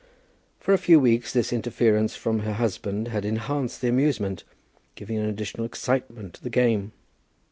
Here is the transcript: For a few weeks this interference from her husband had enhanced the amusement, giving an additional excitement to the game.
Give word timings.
For 0.59 0.73
a 0.73 0.79
few 0.79 0.99
weeks 0.99 1.31
this 1.31 1.53
interference 1.53 2.15
from 2.15 2.39
her 2.39 2.53
husband 2.53 3.09
had 3.09 3.23
enhanced 3.23 3.81
the 3.81 3.87
amusement, 3.89 4.43
giving 4.95 5.19
an 5.19 5.25
additional 5.29 5.63
excitement 5.67 6.33
to 6.33 6.43
the 6.43 6.49
game. 6.49 6.91